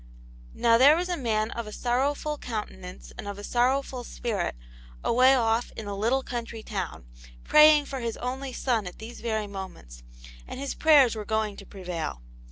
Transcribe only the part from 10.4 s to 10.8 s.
and his